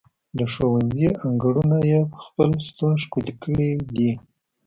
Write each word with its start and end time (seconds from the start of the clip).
د 0.37 0.39
ښوونځي 0.51 1.07
انګړونه 1.25 1.77
یې 1.89 1.99
په 2.11 2.17
خپل 2.25 2.49
شتون 2.67 2.91
ښکلي 3.03 3.33
کړي 3.43 3.71
دي. 3.93 4.11